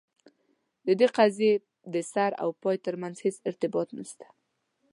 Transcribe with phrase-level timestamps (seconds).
[0.85, 1.53] د دې قضیې
[1.93, 4.25] د سر او پای ترمنځ هیڅ ارتباط نسته.